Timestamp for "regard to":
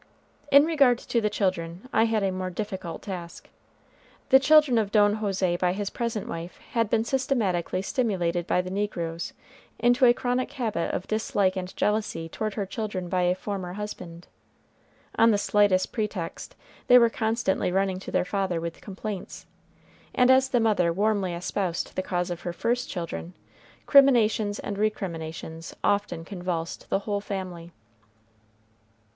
0.65-1.21